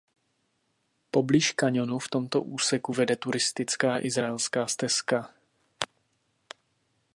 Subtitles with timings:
[1.11, 5.33] Poblíž kaňonu v tomto úseku vede turistická Izraelská stezka.